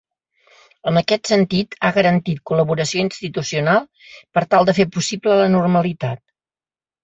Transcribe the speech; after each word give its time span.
En 0.91 0.95
aquest 1.01 1.29
sentit 1.31 1.77
ha 1.81 1.91
garantit 1.99 2.41
col·laboració 2.53 3.03
institucional 3.09 3.87
per 4.39 4.47
tal 4.55 4.69
de 4.71 4.79
fer 4.81 4.89
possible 4.99 5.41
la 5.45 5.49
normalitat. 5.61 6.27